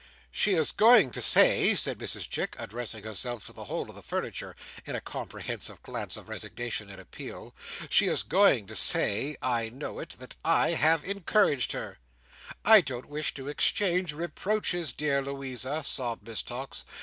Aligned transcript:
"She 0.31 0.55
is 0.55 0.71
going 0.71 1.11
to 1.11 1.21
say," 1.21 1.75
said 1.75 1.99
Mrs 1.99 2.27
Chick, 2.27 2.55
addressing 2.57 3.03
herself 3.03 3.45
to 3.45 3.53
the 3.53 3.65
whole 3.65 3.87
of 3.87 3.93
the 3.95 4.01
furniture, 4.01 4.55
in 4.83 4.95
a 4.95 4.99
comprehensive 4.99 5.83
glance 5.83 6.17
of 6.17 6.27
resignation 6.27 6.89
and 6.89 6.99
appeal, 6.99 7.53
"She 7.87 8.07
is 8.07 8.23
going 8.23 8.65
to 8.65 8.75
say—I 8.75 9.69
know 9.69 9.99
it—that 9.99 10.37
I 10.43 10.71
have 10.71 11.05
encouraged 11.05 11.73
her!" 11.73 11.99
"I 12.65 12.81
don't 12.81 13.09
wish 13.09 13.35
to 13.35 13.47
exchange 13.47 14.11
reproaches, 14.11 14.91
dear 14.91 15.21
Louisa," 15.21 15.83
sobbed 15.83 16.27
Miss 16.27 16.41
Tox. 16.41 16.83